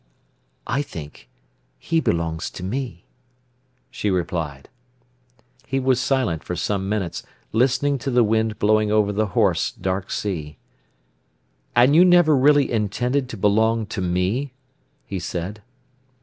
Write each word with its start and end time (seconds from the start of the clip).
"I 0.65 0.81
think 0.81 1.29
he 1.77 1.99
belongs 1.99 2.49
to 2.57 2.63
me," 2.63 3.05
she 3.91 4.09
replied. 4.09 4.67
He 5.67 5.79
was 5.79 5.99
silent 5.99 6.43
for 6.43 6.55
some 6.55 6.89
minutes, 6.89 7.21
listening 7.51 7.99
to 7.99 8.09
the 8.09 8.23
wind 8.23 8.57
blowing 8.57 8.91
over 8.91 9.11
the 9.13 9.27
hoarse, 9.37 9.71
dark 9.71 10.09
sea. 10.09 10.57
"And 11.75 11.95
you 11.95 12.03
never 12.03 12.35
really 12.35 12.71
intended 12.71 13.29
to 13.29 13.37
belong 13.37 13.85
to 13.93 14.01
me?" 14.01 14.53
he 15.05 15.19
said. 15.19 15.61